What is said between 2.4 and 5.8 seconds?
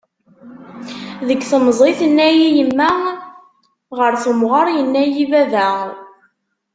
yemma, ɣer temɣer yenna-yi baba.